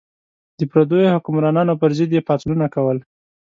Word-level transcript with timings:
د 0.57 0.59
پردیو 0.71 1.13
حکمرانانو 1.15 1.73
پر 1.81 1.91
ضد 1.97 2.11
یې 2.15 2.25
پاڅونونه 2.27 2.67
کول. 2.75 2.97